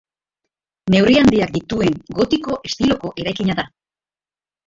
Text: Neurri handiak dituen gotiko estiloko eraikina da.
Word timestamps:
Neurri 0.93 1.17
handiak 1.23 1.51
dituen 1.57 1.99
gotiko 2.21 2.57
estiloko 2.69 3.11
eraikina 3.25 3.59
da. 3.61 3.67